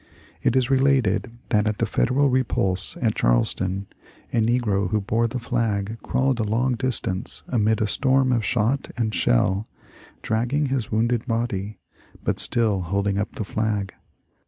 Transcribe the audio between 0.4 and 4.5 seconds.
It is related that, at the Federal repulse at Charleston, a